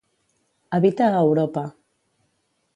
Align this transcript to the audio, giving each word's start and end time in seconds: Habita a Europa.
Habita 0.77 1.09
a 1.11 1.21
Europa. 1.27 1.65